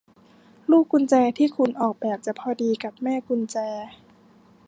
[0.69, 3.57] ลูกกุญแจที่คุณออกแบบจะพอดีกับแม่กุญแจ